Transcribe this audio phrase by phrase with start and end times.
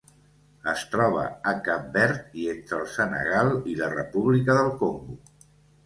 [0.71, 5.25] Es troba a Cap Verd i entre el Senegal i la República del Congo.